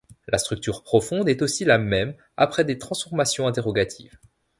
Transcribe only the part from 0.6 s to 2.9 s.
profonde est aussi la même après des